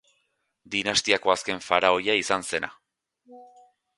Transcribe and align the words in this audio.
Dinastiako 0.75 1.33
azken 1.33 1.61
faraoia 1.67 2.17
izan 2.21 2.47
zena. 2.53 2.73